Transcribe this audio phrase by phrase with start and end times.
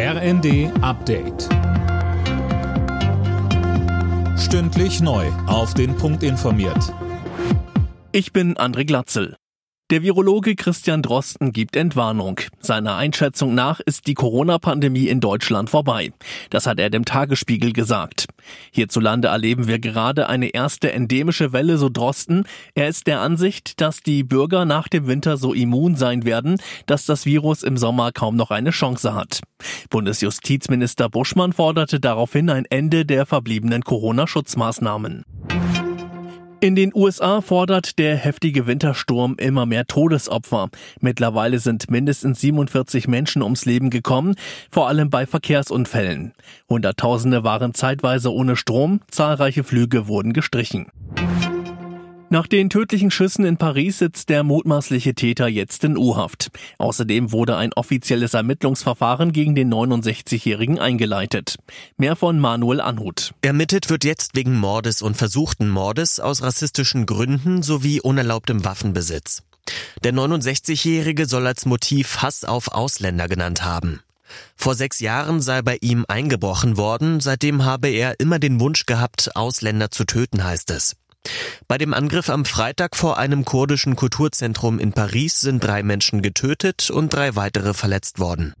[0.00, 1.48] RND Update.
[4.38, 5.26] Stündlich neu.
[5.48, 6.94] Auf den Punkt informiert.
[8.12, 9.34] Ich bin André Glatzel.
[9.90, 12.38] Der Virologe Christian Drosten gibt Entwarnung.
[12.60, 16.12] Seiner Einschätzung nach ist die Corona-Pandemie in Deutschland vorbei.
[16.50, 18.26] Das hat er dem Tagesspiegel gesagt.
[18.70, 22.44] Hierzulande erleben wir gerade eine erste endemische Welle, so Drosten.
[22.74, 27.06] Er ist der Ansicht, dass die Bürger nach dem Winter so immun sein werden, dass
[27.06, 29.40] das Virus im Sommer kaum noch eine Chance hat.
[29.90, 35.24] Bundesjustizminister Buschmann forderte daraufhin ein Ende der verbliebenen Corona-Schutzmaßnahmen.
[36.60, 40.70] In den USA fordert der heftige Wintersturm immer mehr Todesopfer.
[41.00, 44.34] Mittlerweile sind mindestens 47 Menschen ums Leben gekommen,
[44.68, 46.32] vor allem bei Verkehrsunfällen.
[46.68, 50.86] Hunderttausende waren zeitweise ohne Strom, zahlreiche Flüge wurden gestrichen.
[52.30, 56.50] Nach den tödlichen Schüssen in Paris sitzt der mutmaßliche Täter jetzt in U-Haft.
[56.76, 61.56] Außerdem wurde ein offizielles Ermittlungsverfahren gegen den 69-Jährigen eingeleitet.
[61.96, 63.32] Mehr von Manuel Anhut.
[63.40, 69.42] Ermittelt wird jetzt wegen Mordes und versuchten Mordes aus rassistischen Gründen sowie unerlaubtem Waffenbesitz.
[70.04, 74.00] Der 69-Jährige soll als Motiv Hass auf Ausländer genannt haben.
[74.54, 79.34] Vor sechs Jahren sei bei ihm eingebrochen worden, seitdem habe er immer den Wunsch gehabt,
[79.34, 80.94] Ausländer zu töten, heißt es.
[81.66, 86.90] Bei dem Angriff am Freitag vor einem kurdischen Kulturzentrum in Paris sind drei Menschen getötet
[86.90, 88.54] und drei weitere verletzt worden.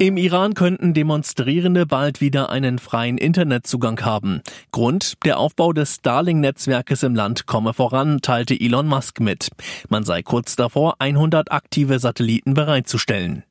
[0.00, 4.42] Im Iran könnten Demonstrierende bald wieder einen freien Internetzugang haben.
[4.70, 9.48] Grund, der Aufbau des Starlink-Netzwerkes im Land komme voran, teilte Elon Musk mit.
[9.88, 13.42] Man sei kurz davor, 100 aktive Satelliten bereitzustellen.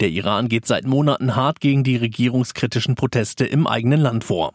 [0.00, 4.54] Der Iran geht seit Monaten hart gegen die regierungskritischen Proteste im eigenen Land vor.